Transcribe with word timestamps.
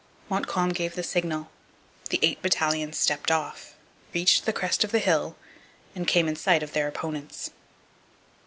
Montcalm 0.29 0.69
gave 0.69 0.95
the 0.95 1.03
signal, 1.03 1.51
the 2.09 2.17
eight 2.23 2.41
battalions 2.41 2.97
stepped 2.97 3.29
off, 3.29 3.75
reached 4.15 4.47
the 4.47 4.51
crest 4.51 4.83
of 4.83 4.89
the 4.91 4.97
hill, 4.97 5.35
and 5.93 6.07
came 6.07 6.27
in 6.27 6.35
sight 6.35 6.63
of 6.63 6.73
their 6.73 6.87
opponents. 6.87 7.51